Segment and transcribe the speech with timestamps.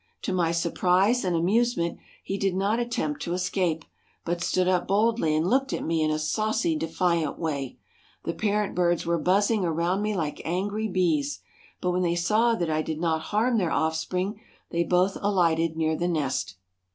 [0.23, 3.85] To my surprise and amusement he did not attempt to escape,
[4.25, 7.77] but stood up boldly and looked at me in a saucy, defiant way.
[8.23, 11.41] The parent birds were buzzing around me like angry bees,
[11.81, 14.41] but when they saw that I did not harm their offspring
[14.71, 16.55] they both alighted near the nest.